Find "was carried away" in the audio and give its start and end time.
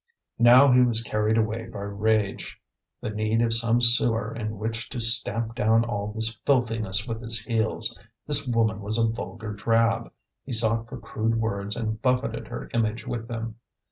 0.81-1.67